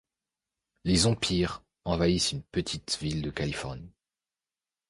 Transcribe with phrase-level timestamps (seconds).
[0.83, 3.93] Les zompires envahissent une petite ville de Californie.